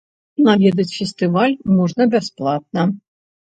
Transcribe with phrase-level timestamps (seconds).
[0.45, 2.89] Наведаць фестываль можна бясплатна.